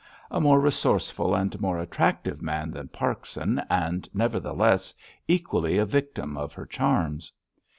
A 0.31 0.41
more 0.41 0.59
resourceful 0.59 1.35
and 1.35 1.61
more 1.61 1.77
attractive 1.77 2.41
man 2.41 2.71
than 2.71 2.87
Parkson, 2.87 3.61
and, 3.69 4.09
nevertheless, 4.15 4.95
equally 5.27 5.77
a 5.77 5.85
victim 5.85 6.37
of 6.37 6.53
her 6.55 6.65
charms. 6.65 7.31